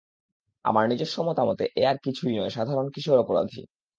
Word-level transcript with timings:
আমার 0.65 0.83
নিজস্ব 0.89 1.17
মতামতে, 1.27 1.65
এ 1.75 1.83
আর 1.87 1.97
কিছুই 2.05 2.33
নয়, 2.37 2.51
সাধারণ 2.51 2.87
কিশোর 2.95 3.17
অপরাধী। 3.19 3.61